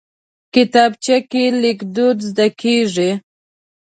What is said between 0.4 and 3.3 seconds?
کتابچه کې لیک دود زده کېږي